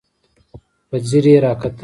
په 0.89 0.95
ځير 1.09 1.25
يې 1.31 1.37
راکتل. 1.45 1.79